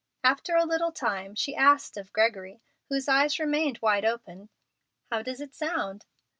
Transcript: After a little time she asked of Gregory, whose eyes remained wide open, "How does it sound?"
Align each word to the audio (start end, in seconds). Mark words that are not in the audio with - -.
After 0.23 0.55
a 0.55 0.65
little 0.65 0.91
time 0.91 1.35
she 1.35 1.55
asked 1.55 1.95
of 1.95 2.11
Gregory, 2.11 2.59
whose 2.89 3.07
eyes 3.07 3.37
remained 3.37 3.77
wide 3.83 4.03
open, 4.03 4.49
"How 5.11 5.21
does 5.21 5.39
it 5.39 5.53
sound?" 5.53 6.07